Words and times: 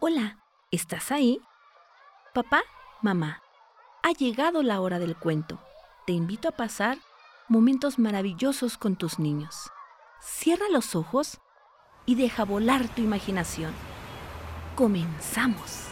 Hola, 0.00 0.38
¿estás 0.70 1.10
ahí? 1.10 1.40
Papá, 2.32 2.62
mamá, 3.02 3.42
ha 4.04 4.12
llegado 4.12 4.62
la 4.62 4.80
hora 4.80 5.00
del 5.00 5.16
cuento. 5.16 5.58
Te 6.06 6.12
invito 6.12 6.46
a 6.46 6.52
pasar 6.52 6.98
momentos 7.48 7.98
maravillosos 7.98 8.78
con 8.78 8.94
tus 8.94 9.18
niños. 9.18 9.72
Cierra 10.20 10.66
los 10.70 10.94
ojos 10.94 11.40
y 12.06 12.14
deja 12.14 12.44
volar 12.44 12.86
tu 12.86 13.02
imaginación. 13.02 13.72
Comenzamos. 14.76 15.88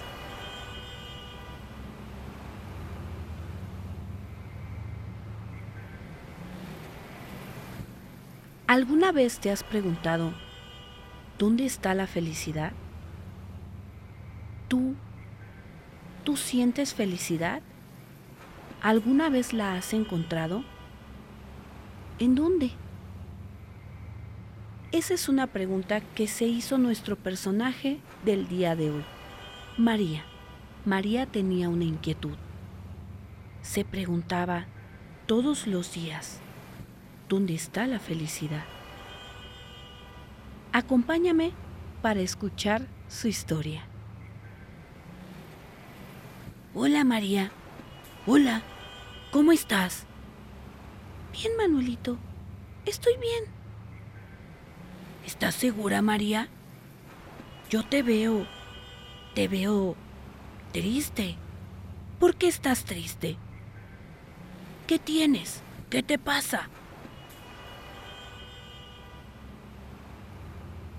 ¿Alguna 8.69 9.11
vez 9.11 9.41
te 9.41 9.51
has 9.51 9.65
preguntado, 9.65 10.33
¿dónde 11.39 11.67
está 11.67 11.93
la 11.95 12.07
felicidad? 12.07 12.73
¿Tú, 14.69 14.95
tú 16.25 16.37
sientes 16.37 16.95
felicidad? 16.95 17.63
¿Alguna 18.83 19.31
vez 19.31 19.53
la 19.53 19.75
has 19.75 19.93
encontrado? 19.93 20.65
¿En 22.19 22.35
dónde? 22.35 22.73
Esa 24.93 25.15
es 25.15 25.29
una 25.29 25.47
pregunta 25.47 26.01
que 26.01 26.27
se 26.27 26.47
hizo 26.47 26.79
nuestro 26.79 27.17
personaje 27.17 28.01
del 28.25 28.49
día 28.49 28.75
de 28.75 28.91
hoy, 28.91 29.05
María. 29.77 30.25
María 30.85 31.27
tenía 31.27 31.69
una 31.69 31.85
inquietud. 31.85 32.37
Se 33.61 33.85
preguntaba 33.85 34.67
todos 35.27 35.67
los 35.67 35.93
días, 35.93 36.41
¿dónde 37.29 37.55
está 37.55 37.87
la 37.87 37.99
felicidad? 37.99 38.65
Acompáñame 40.73 41.53
para 42.03 42.21
escuchar 42.21 42.87
su 43.09 43.29
historia. 43.29 43.83
Hola 46.79 47.05
María. 47.05 47.51
Hola. 48.27 48.61
¿Cómo 49.31 49.53
estás? 49.53 50.05
Bien, 51.33 51.57
Manuelito. 51.57 52.19
Estoy 52.85 53.15
bien. 53.17 53.45
¿Estás 55.25 55.55
segura, 55.55 56.03
María? 56.03 56.51
Yo 57.71 57.83
te 57.83 58.03
veo... 58.03 58.47
Te 59.35 59.49
veo... 59.49 59.97
triste. 60.73 61.39
¿Por 62.21 62.35
qué 62.35 62.47
estás 62.47 62.85
triste? 62.85 63.39
¿Qué 64.87 64.99
tienes? 64.99 65.63
¿Qué 65.89 66.03
te 66.03 66.19
pasa? 66.19 66.69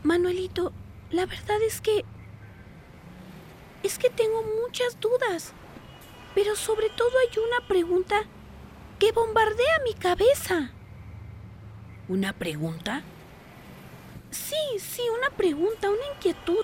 Manuelito, 0.01 0.73
la 1.11 1.27
verdad 1.27 1.61
es 1.61 1.81
que... 1.81 2.03
Es 3.83 3.99
que 3.99 4.09
tengo 4.09 4.43
muchas 4.63 4.99
dudas. 4.99 5.53
Pero 6.37 6.55
sobre 6.55 6.91
todo 6.91 7.09
hay 7.17 7.39
una 7.39 7.67
pregunta 7.67 8.21
que 8.99 9.11
bombardea 9.11 9.81
mi 9.83 9.95
cabeza. 9.95 10.69
¿Una 12.07 12.31
pregunta? 12.31 13.01
Sí, 14.29 14.77
sí, 14.77 15.01
una 15.17 15.31
pregunta, 15.31 15.89
una 15.89 16.13
inquietud. 16.13 16.63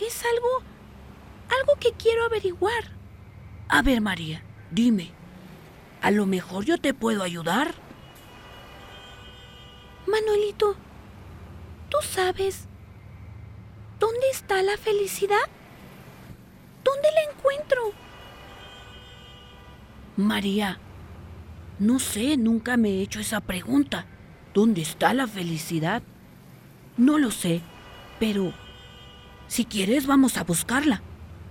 Es 0.00 0.24
algo... 0.24 0.64
algo 1.48 1.78
que 1.78 1.92
quiero 1.92 2.24
averiguar. 2.24 2.90
A 3.68 3.82
ver, 3.82 4.00
María, 4.00 4.42
dime. 4.72 5.12
A 6.02 6.10
lo 6.10 6.26
mejor 6.26 6.64
yo 6.64 6.76
te 6.78 6.92
puedo 6.92 7.22
ayudar. 7.22 7.72
Manuelito, 10.08 10.74
¿tú 11.88 11.98
sabes 12.02 12.66
dónde 14.00 14.28
está 14.32 14.60
la 14.64 14.76
felicidad? 14.76 15.48
¿Dónde 16.82 17.08
la 17.12 17.30
encuentro? 17.30 17.92
María, 20.16 20.78
no 21.78 21.98
sé, 21.98 22.36
nunca 22.36 22.76
me 22.76 22.90
he 22.90 23.02
hecho 23.02 23.20
esa 23.20 23.40
pregunta. 23.40 24.06
¿Dónde 24.52 24.82
está 24.82 25.12
la 25.12 25.26
felicidad? 25.26 26.02
No 26.96 27.18
lo 27.18 27.32
sé, 27.32 27.60
pero 28.20 28.52
si 29.48 29.64
quieres 29.64 30.06
vamos 30.06 30.36
a 30.36 30.44
buscarla. 30.44 31.02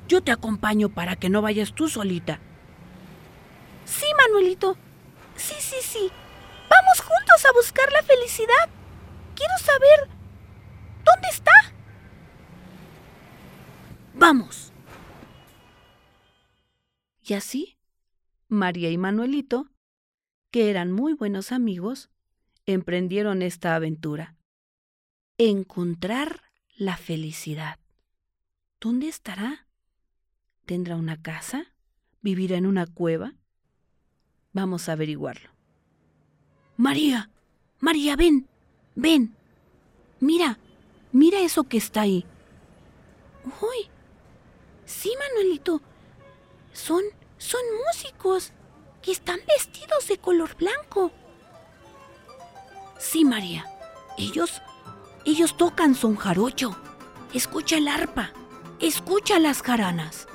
Yo 0.07 0.21
te 0.21 0.31
acompaño 0.31 0.89
para 0.89 1.15
que 1.17 1.29
no 1.29 1.41
vayas 1.41 1.73
tú 1.73 1.89
solita. 1.89 2.39
Sí, 3.85 4.05
Manuelito. 4.17 4.77
Sí, 5.35 5.55
sí, 5.59 5.75
sí. 5.81 6.11
Vamos 6.69 7.01
juntos 7.01 7.45
a 7.45 7.53
buscar 7.53 7.91
la 7.91 8.03
felicidad. 8.03 8.69
Quiero 9.35 9.57
saber... 9.59 10.09
¿Dónde 11.03 11.27
está? 11.29 11.51
Vamos. 14.13 14.71
Y 17.23 17.33
así, 17.33 17.77
María 18.53 18.89
y 18.89 18.97
Manuelito, 18.97 19.69
que 20.51 20.69
eran 20.69 20.91
muy 20.91 21.13
buenos 21.13 21.51
amigos, 21.51 22.09
emprendieron 22.65 23.41
esta 23.41 23.75
aventura. 23.75 24.35
Encontrar 25.37 26.41
la 26.77 26.95
felicidad. 26.97 27.79
¿Dónde 28.79 29.07
estará? 29.07 29.67
¿Tendrá 30.65 30.95
una 30.95 31.21
casa? 31.21 31.73
¿Vivirá 32.21 32.57
en 32.57 32.65
una 32.65 32.85
cueva? 32.85 33.33
Vamos 34.53 34.87
a 34.87 34.93
averiguarlo. 34.93 35.49
María, 36.77 37.29
María, 37.79 38.15
ven, 38.15 38.47
ven. 38.95 39.35
Mira, 40.19 40.59
mira 41.11 41.41
eso 41.41 41.63
que 41.63 41.77
está 41.77 42.01
ahí. 42.01 42.25
Uy, 43.45 43.89
sí, 44.85 45.11
Manuelito. 45.19 45.81
Son, 46.71 47.03
son 47.43 47.61
músicos 47.85 48.53
que 49.01 49.11
están 49.11 49.39
vestidos 49.45 50.07
de 50.07 50.17
color 50.17 50.55
blanco. 50.55 51.11
Sí, 52.97 53.25
María. 53.25 53.65
Ellos, 54.17 54.61
ellos 55.25 55.57
tocan 55.57 55.93
son 55.93 56.15
jarocho. 56.15 56.75
Escucha 57.33 57.77
el 57.77 57.89
arpa. 57.89 58.31
Escucha 58.79 59.39
las 59.39 59.61
jaranas. 59.61 60.27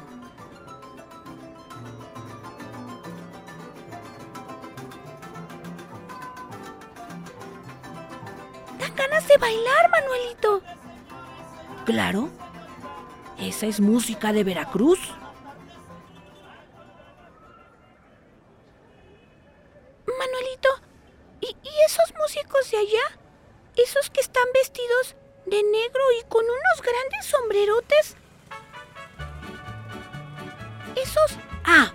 Dan 8.78 8.94
ganas 8.94 9.26
de 9.26 9.38
bailar, 9.38 9.90
Manuelito. 9.90 10.62
Claro. 11.86 12.28
Esa 13.38 13.66
es 13.66 13.80
música 13.80 14.34
de 14.34 14.44
Veracruz. 14.44 14.98
Ah, 31.64 31.92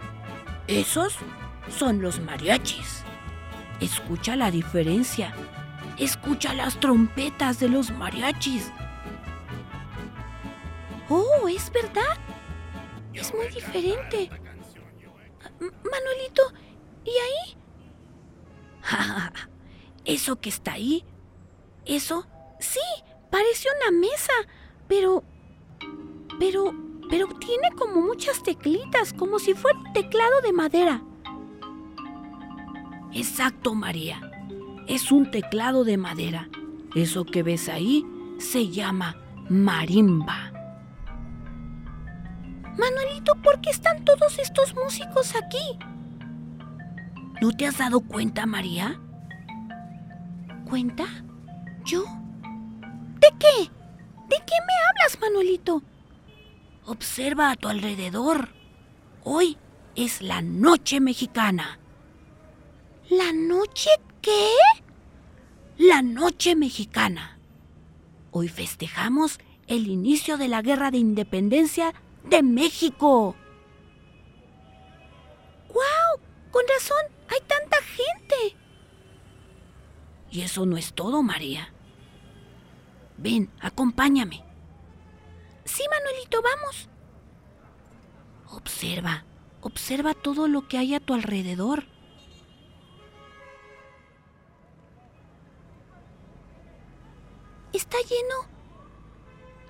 esos 0.68 1.18
son 1.70 2.02
los 2.02 2.20
mariachis. 2.20 3.04
Escucha 3.80 4.36
la 4.36 4.52
diferencia. 4.52 5.34
Escucha 5.98 6.54
las 6.54 6.80
trompetas 6.80 7.60
de 7.60 7.70
los 7.70 7.92
mariachis. 7.92 8.72
Oh, 11.10 11.48
es 11.48 11.72
verdad. 11.72 12.18
Es 13.14 13.34
muy 13.34 13.48
diferente. 13.50 14.30
Manuelito, 15.60 16.44
¿y 17.04 17.12
ahí? 17.12 17.58
Eso 20.06 20.40
que 20.40 20.50
está 20.50 20.74
ahí. 20.74 21.06
Eso, 21.86 22.28
sí, 22.60 22.80
parece 23.30 23.68
una 23.82 24.00
mesa, 24.00 24.34
pero... 24.88 25.24
Pero... 26.40 26.74
Pero 27.14 27.28
tiene 27.28 27.70
como 27.78 28.02
muchas 28.02 28.42
teclitas, 28.42 29.14
como 29.14 29.38
si 29.38 29.54
fuera 29.54 29.78
un 29.78 29.94
teclado 29.94 30.42
de 30.42 30.52
madera. 30.52 31.04
Exacto, 33.14 33.76
María. 33.76 34.20
Es 34.88 35.12
un 35.12 35.30
teclado 35.30 35.84
de 35.84 35.96
madera. 35.96 36.50
Eso 36.96 37.24
que 37.24 37.44
ves 37.44 37.70
ahí 37.70 38.04
se 38.40 38.70
llama 38.70 39.16
marimba. 39.48 40.52
Manuelito, 42.80 43.36
¿por 43.44 43.62
qué 43.62 43.70
están 43.70 44.04
todos 44.06 44.40
estos 44.40 44.74
músicos 44.74 45.36
aquí? 45.36 45.78
¿No 47.44 47.52
te 47.52 47.68
has 47.68 47.78
dado 47.78 48.00
cuenta, 48.00 48.48
María? 48.48 49.00
¿Cuenta? 50.68 51.06
¿Yo? 51.86 52.06
¿De 53.20 53.28
qué? 53.38 53.70
¿De 54.30 54.38
qué 54.48 54.56
me 54.66 54.74
hablas, 54.90 55.20
Manuelito? 55.22 55.84
Observa 56.86 57.52
a 57.52 57.56
tu 57.56 57.70
alrededor. 57.70 58.50
Hoy 59.24 59.58
es 59.96 60.22
la 60.22 60.42
noche 60.42 61.00
mexicana. 61.00 61.80
¿La 63.10 63.32
noche 63.32 63.90
qué? 64.22 64.50
La 65.78 66.02
noche 66.02 66.56
mexicana. 66.56 67.40
Hoy 68.32 68.50
festejamos 68.50 69.40
el 69.68 69.88
inicio 69.88 70.38
de 70.38 70.50
la 70.50 70.62
guerra 70.62 70.92
de 70.92 70.98
independencia 70.98 71.94
de 72.26 72.44
México. 72.44 73.36
¡Guau! 75.70 76.20
Con 76.52 76.64
razón, 76.68 77.06
hay 77.30 77.40
tanta 77.48 77.78
gente. 77.82 78.58
Y 80.32 80.42
eso 80.42 80.66
no 80.66 80.78
es 80.78 80.94
todo, 80.94 81.24
María. 81.24 81.74
Ven, 83.18 83.50
acompáñame. 83.62 84.44
Sí, 85.66 85.84
Manuelito, 85.90 86.42
vamos. 86.42 86.90
Observa, 88.52 89.26
observa 89.62 90.14
todo 90.14 90.48
lo 90.48 90.68
que 90.68 90.78
hay 90.78 90.94
a 90.94 91.00
tu 91.00 91.14
alrededor. 91.14 91.86
Está 97.72 97.98
lleno, 98.02 98.48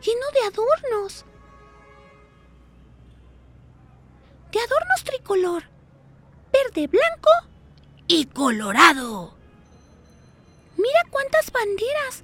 lleno 0.01 0.25
de 0.33 0.41
adornos. 0.47 1.25
De 4.51 4.59
adornos 4.59 5.03
tricolor, 5.03 5.63
verde, 6.51 6.87
blanco 6.87 7.29
y 8.07 8.25
colorado. 8.25 9.35
Mira 10.75 11.03
cuántas 11.09 11.51
banderas. 11.51 12.23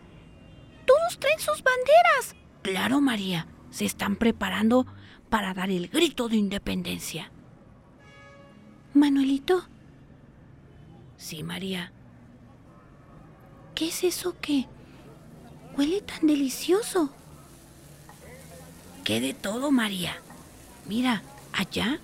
Todos 0.85 1.17
traen 1.19 1.39
sus 1.39 1.63
banderas. 1.63 2.35
Claro, 2.61 2.99
María, 2.99 3.47
se 3.71 3.85
están 3.85 4.15
preparando 4.15 4.85
para 5.29 5.53
dar 5.53 5.69
el 5.69 5.87
grito 5.87 6.27
de 6.27 6.37
independencia. 6.37 7.31
Manuelito. 8.93 9.63
Sí, 11.17 11.43
María. 11.43 11.91
¿Qué 13.75 13.89
es 13.89 14.03
eso 14.03 14.35
que 14.41 14.65
huele 15.77 16.01
tan 16.01 16.27
delicioso? 16.27 17.11
¿Qué 19.03 19.21
de 19.21 19.33
todo, 19.33 19.71
María? 19.71 20.15
Mira, 20.85 21.23
allá. 21.53 21.99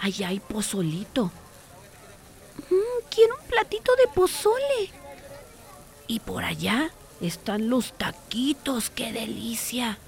Allá 0.00 0.28
hay 0.28 0.40
pozolito. 0.40 1.30
Mm, 2.70 3.08
quiero 3.10 3.36
un 3.40 3.48
platito 3.48 3.92
de 3.96 4.08
pozole. 4.14 4.90
Y 6.08 6.20
por 6.20 6.44
allá 6.44 6.90
están 7.20 7.68
los 7.70 7.92
taquitos, 7.96 8.90
qué 8.90 9.12
delicia. 9.12 9.98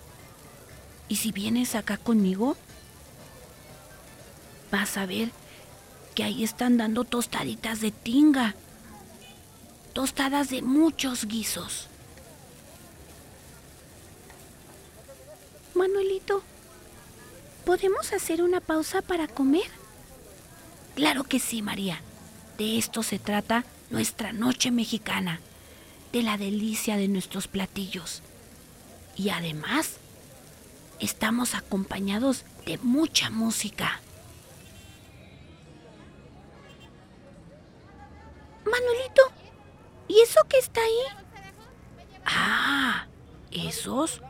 Y 1.08 1.16
si 1.16 1.32
vienes 1.32 1.74
acá 1.74 1.96
conmigo, 1.96 2.56
vas 4.70 4.96
a 4.96 5.06
ver 5.06 5.30
que 6.14 6.24
ahí 6.24 6.44
están 6.44 6.76
dando 6.76 7.04
tostaditas 7.04 7.80
de 7.80 7.90
tinga. 7.90 8.54
Tostadas 9.92 10.50
de 10.50 10.62
muchos 10.62 11.24
guisos. 11.24 11.88
Manuelito, 15.74 16.42
¿podemos 17.64 18.12
hacer 18.12 18.42
una 18.42 18.60
pausa 18.60 19.00
para 19.00 19.28
comer? 19.28 19.70
Claro 20.94 21.24
que 21.24 21.38
sí, 21.38 21.62
María. 21.62 22.00
De 22.58 22.76
esto 22.76 23.04
se 23.04 23.20
trata 23.20 23.64
nuestra 23.90 24.32
noche 24.32 24.72
mexicana, 24.72 25.40
de 26.12 26.22
la 26.22 26.36
delicia 26.36 26.96
de 26.96 27.08
nuestros 27.08 27.48
platillos. 27.48 28.22
Y 29.16 29.30
además, 29.30 29.98
estamos 31.00 31.54
acompañados 31.54 32.44
de 32.66 32.78
mucha 32.78 33.30
música. 33.30 34.00
Manuelito, 38.64 39.22
¿y 40.08 40.20
eso 40.20 40.40
que 40.48 40.58
está 40.58 40.80
ahí? 40.80 41.24
Ah, 42.24 43.06
esos 43.50 44.20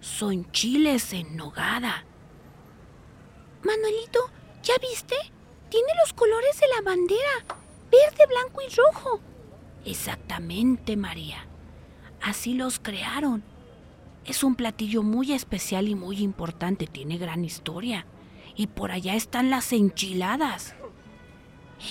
son 0.00 0.50
chiles 0.52 1.12
en 1.12 1.36
nogada. 1.36 2.04
Manuelito, 3.62 4.30
¿ya 4.62 4.74
viste? 4.78 5.16
Tiene 5.70 5.88
los 6.02 6.12
colores 6.12 6.58
de 6.60 6.68
la 6.68 6.82
bandera, 6.82 7.44
verde, 7.90 8.26
blanco 8.26 8.60
y 8.62 8.74
rojo. 8.74 9.20
Exactamente, 9.84 10.96
María. 10.96 11.46
Así 12.22 12.54
los 12.54 12.78
crearon. 12.78 13.42
Es 14.24 14.42
un 14.42 14.54
platillo 14.54 15.02
muy 15.02 15.32
especial 15.32 15.88
y 15.88 15.94
muy 15.94 16.18
importante, 16.18 16.86
tiene 16.86 17.18
gran 17.18 17.44
historia. 17.44 18.06
Y 18.56 18.68
por 18.68 18.92
allá 18.92 19.14
están 19.14 19.50
las 19.50 19.72
enchiladas. 19.72 20.74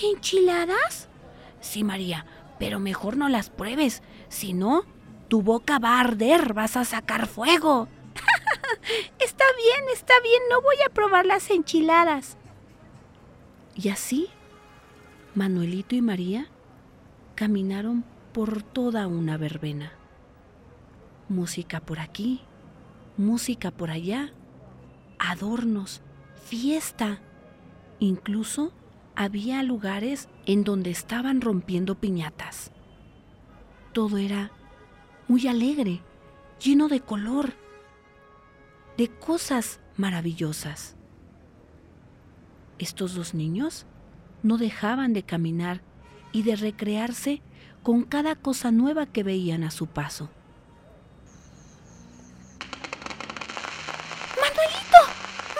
¿Enchiladas? 0.02 1.08
Sí, 1.60 1.84
María, 1.84 2.26
pero 2.58 2.80
mejor 2.80 3.16
no 3.16 3.28
las 3.28 3.50
pruebes, 3.50 4.02
si 4.28 4.54
no, 4.54 4.84
tu 5.28 5.42
boca 5.42 5.78
va 5.78 5.96
a 5.96 6.00
arder, 6.00 6.52
vas 6.52 6.76
a 6.76 6.84
sacar 6.84 7.26
fuego. 7.28 7.88
está 9.20 9.44
bien, 9.56 9.84
está 9.92 10.14
bien, 10.22 10.42
no 10.50 10.60
voy 10.62 10.76
a 10.84 10.92
probar 10.92 11.26
las 11.26 11.50
enchiladas. 11.50 12.36
Y 13.76 13.88
así, 13.88 14.28
Manuelito 15.34 15.94
y 15.94 16.02
María 16.02 16.48
caminaron 17.34 18.04
por 18.32 18.62
toda 18.62 19.06
una 19.06 19.36
verbena. 19.36 19.92
Música 21.28 21.80
por 21.80 22.00
aquí, 22.00 22.40
música 23.16 23.70
por 23.70 23.90
allá, 23.90 24.32
adornos, 25.18 26.02
fiesta. 26.44 27.20
Incluso 27.98 28.72
había 29.14 29.62
lugares 29.62 30.28
en 30.46 30.64
donde 30.64 30.90
estaban 30.90 31.40
rompiendo 31.40 31.94
piñatas. 31.94 32.72
Todo 33.92 34.18
era 34.18 34.50
muy 35.28 35.46
alegre, 35.46 36.00
lleno 36.62 36.88
de 36.88 37.00
color, 37.00 37.54
de 38.96 39.08
cosas 39.08 39.80
maravillosas. 39.96 40.96
Estos 42.78 43.14
dos 43.14 43.34
niños 43.34 43.86
no 44.42 44.58
dejaban 44.58 45.12
de 45.12 45.22
caminar 45.22 45.80
y 46.34 46.42
de 46.42 46.56
recrearse 46.56 47.40
con 47.82 48.02
cada 48.02 48.34
cosa 48.34 48.70
nueva 48.70 49.06
que 49.06 49.22
veían 49.22 49.62
a 49.64 49.70
su 49.70 49.86
paso. 49.86 50.28
Manuelito, 54.40 54.98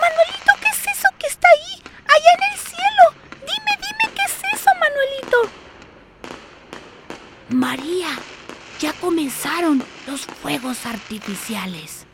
Manuelito, 0.01 0.51
¿qué 0.61 0.67
es 0.67 0.97
eso 0.97 1.07
que 1.17 1.27
está 1.27 1.47
ahí, 1.47 1.81
allá 2.05 2.31
en 2.37 2.53
el 2.53 2.59
cielo? 2.59 3.03
Dime, 3.41 3.71
dime, 3.81 4.13
¿qué 4.15 4.21
es 4.25 4.59
eso, 4.59 4.69
Manuelito? 4.79 5.37
María, 7.49 8.09
ya 8.79 8.91
comenzaron 8.93 9.81
los 10.07 10.25
fuegos 10.25 10.85
artificiales. 10.85 12.05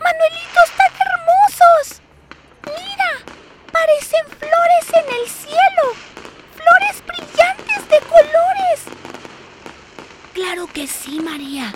Manuelito, 0.00 0.58
están 0.64 0.92
hermosos. 1.06 2.02
Mira, 2.66 3.10
parecen 3.72 4.26
flores 4.38 4.86
en 4.94 5.14
el 5.20 5.28
cielo. 5.28 5.84
Flores 6.56 7.02
brillantes 7.06 7.88
de 7.88 8.00
colores. 8.08 8.80
Claro 10.32 10.66
que 10.66 10.86
sí, 10.86 11.20
María. 11.20 11.72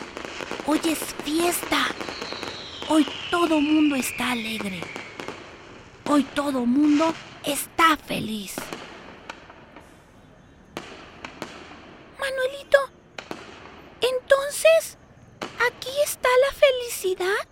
Hoy 0.66 0.80
es 0.84 0.98
fiesta. 1.24 1.87
Hoy 2.88 3.05
todo 3.31 3.61
mundo 3.61 3.97
está 3.97 4.31
alegre. 4.31 4.81
Hoy 6.05 6.23
todo 6.23 6.64
mundo 6.64 7.12
está 7.45 7.97
feliz. 7.97 8.55
Manuelito, 12.21 12.78
entonces, 14.00 14.99
¿aquí 15.66 15.90
está 16.05 16.28
la 16.47 16.57
felicidad? 16.57 17.49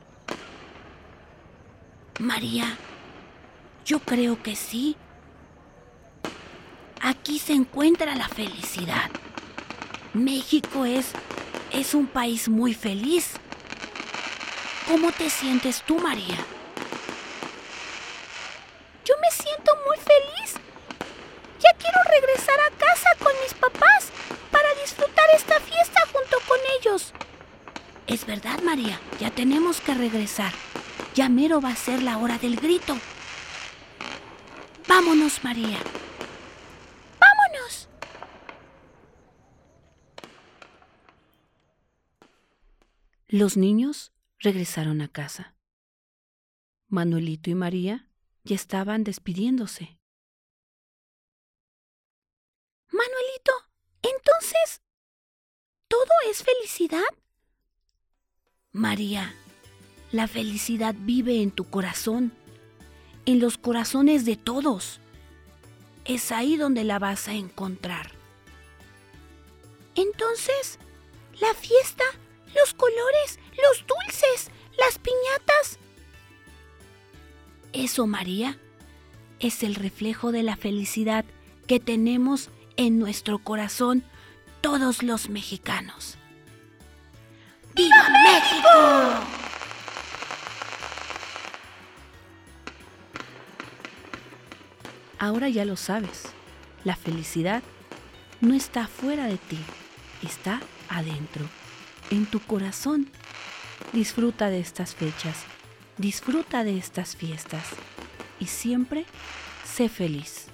María, 2.21 2.79
yo 3.85 3.99
creo 3.99 4.41
que 4.41 4.55
sí. 4.55 4.97
Aquí 7.01 7.41
se 7.41 7.55
encuentra 7.55 8.15
la 8.15 8.29
felicidad. 8.29 9.11
México 10.13 10.85
es 10.85 11.13
es 11.75 11.93
un 11.93 12.07
país 12.07 12.49
muy 12.49 12.73
feliz. 12.73 13.35
¿Cómo 14.87 15.11
te 15.13 15.31
sientes 15.31 15.83
tú, 15.83 15.99
María? 15.99 16.37
Yo 19.05 19.15
me 19.21 19.31
siento 19.31 19.73
muy 19.87 19.97
feliz. 19.97 20.55
Ya 21.59 21.73
quiero 21.79 21.99
regresar 22.11 22.59
a 22.61 22.71
casa 22.77 23.09
con 23.19 23.33
mis 23.43 23.55
papás 23.55 24.11
para 24.51 24.75
disfrutar 24.83 25.25
esta 25.35 25.59
fiesta 25.61 26.01
junto 26.13 26.37
con 26.47 26.59
ellos. 26.79 27.15
Es 28.07 28.27
verdad, 28.27 28.61
María, 28.63 29.01
ya 29.19 29.31
tenemos 29.31 29.81
que 29.81 29.95
regresar. 29.95 30.53
Ya 31.15 31.31
mero 31.31 31.63
va 31.63 31.71
a 31.71 31.77
ser 31.77 32.03
la 32.03 32.19
hora 32.19 32.37
del 32.37 32.57
grito. 32.57 32.99
Vámonos, 34.87 35.43
María. 35.43 35.79
Vámonos. 37.19 37.89
Los 43.29 43.57
niños 43.57 44.14
regresaron 44.39 45.01
a 45.01 45.09
casa. 45.09 45.57
Manuelito 46.89 47.51
y 47.51 47.55
María 47.55 48.09
ya 48.45 48.55
estaban 48.55 49.05
despidiéndose. 49.05 49.99
Manuelito, 52.89 53.53
entonces, 54.03 54.83
¿todo 55.89 56.11
es 56.31 56.43
felicidad? 56.43 57.03
María, 58.71 59.35
la 60.13 60.29
felicidad 60.29 60.95
vive 60.99 61.43
en 61.43 61.51
tu 61.51 61.65
corazón, 61.65 62.33
en 63.27 63.41
los 63.41 63.59
corazones 63.59 64.25
de 64.25 64.37
todos. 64.37 65.01
Es 66.05 66.31
ahí 66.31 66.57
donde 66.57 66.85
la 66.85 66.99
vas 66.99 67.29
a 67.29 67.33
encontrar. 67.33 68.13
Entonces, 69.95 70.79
la 71.41 71.53
fiesta, 71.55 72.05
los 72.55 72.75
colores, 72.75 73.39
los 73.63 73.85
dulces, 73.87 74.51
las 74.79 74.99
piñatas. 74.99 75.79
Eso, 77.73 78.07
María, 78.07 78.59
es 79.41 79.63
el 79.63 79.75
reflejo 79.75 80.33
de 80.33 80.43
la 80.43 80.57
felicidad 80.57 81.25
que 81.67 81.81
tenemos 81.81 82.51
en 82.77 82.99
nuestro 82.99 83.39
corazón 83.39 84.05
todos 84.61 85.03
los 85.03 85.29
mexicanos. 85.29 86.17
¡Viva 87.75 88.09
México! 88.09 88.69
Ahora 95.19 95.49
ya 95.49 95.65
lo 95.65 95.77
sabes, 95.77 96.25
la 96.85 96.97
felicidad 96.97 97.63
no 98.41 98.55
está 98.55 98.87
fuera 98.87 99.27
de 99.27 99.39
ti, 99.39 99.59
está 100.23 100.61
adentro, 100.89 101.47
en 102.11 102.27
tu 102.27 102.41
corazón. 102.41 103.09
Disfruta 103.93 104.51
de 104.51 104.61
estas 104.61 104.95
fechas, 104.95 105.45
disfruta 105.99 106.65
de 106.65 106.79
estas 106.79 107.17
fiestas 107.17 107.65
y 108.41 108.47
siempre 108.47 109.07
sé 109.65 109.89
feliz. 109.89 110.54